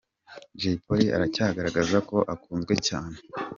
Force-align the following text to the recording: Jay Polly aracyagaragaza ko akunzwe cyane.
Jay 0.59 0.77
Polly 0.85 1.07
aracyagaragaza 1.15 1.97
ko 2.09 2.17
akunzwe 2.33 2.73
cyane. 2.87 3.15